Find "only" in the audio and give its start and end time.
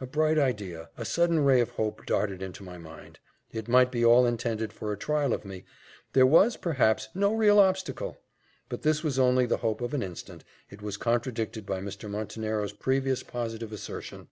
9.18-9.46